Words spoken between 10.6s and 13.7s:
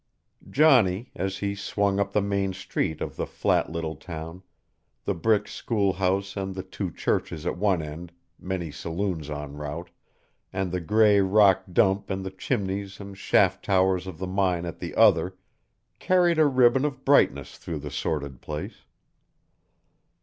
the gray rock dump and the chimneys and shaft